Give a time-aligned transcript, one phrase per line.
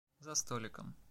[0.19, 0.95] За столиком.